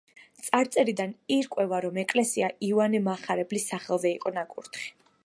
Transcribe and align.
წარწერიდან 0.45 1.11
ირკვევა 1.35 1.81
რომ 1.85 1.99
ეკლესია 2.05 2.49
იოანე 2.69 3.03
მახარებლის 3.09 3.69
სახელზე 3.75 4.15
იყო 4.15 4.37
ნაკურთხი. 4.39 4.89